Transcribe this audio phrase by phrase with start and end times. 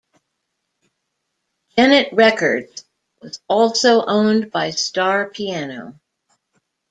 [1.77, 2.85] Gennett Records
[3.21, 5.99] was also owned by Starr Piano.